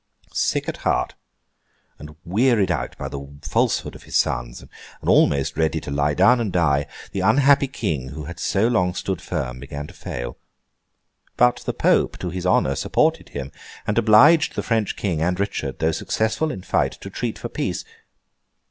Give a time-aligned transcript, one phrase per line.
[0.33, 1.13] Sick at heart,
[2.25, 4.61] wearied out by the falsehood of his sons,
[4.99, 8.95] and almost ready to lie down and die, the unhappy King who had so long
[8.95, 10.39] stood firm, began to fail.
[11.37, 13.51] But the Pope, to his honour, supported him;
[13.85, 17.85] and obliged the French King and Richard, though successful in fight, to treat for peace.